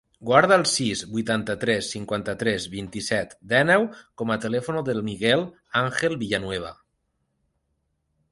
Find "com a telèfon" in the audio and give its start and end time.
4.21-4.81